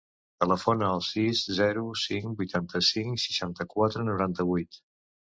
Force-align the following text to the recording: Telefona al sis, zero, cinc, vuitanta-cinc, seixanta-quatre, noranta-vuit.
Telefona 0.43 0.87
al 0.93 1.03
sis, 1.07 1.43
zero, 1.59 1.85
cinc, 2.05 2.27
vuitanta-cinc, 2.41 3.25
seixanta-quatre, 3.29 4.11
noranta-vuit. 4.13 4.87